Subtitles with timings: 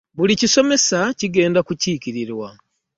[0.17, 2.47] Buli kisomesa kigenda kukiikirirwa.